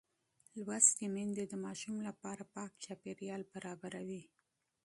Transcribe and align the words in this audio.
لوستې 0.63 1.05
میندې 1.15 1.43
د 1.47 1.53
ماشوم 1.65 1.97
لپاره 2.07 2.43
پاک 2.55 2.71
چاپېریال 2.83 3.41
برابروي. 3.53 4.23